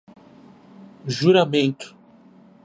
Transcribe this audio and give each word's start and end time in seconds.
juramentado 1.05 1.93